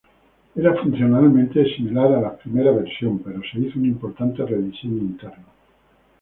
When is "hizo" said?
3.59-3.77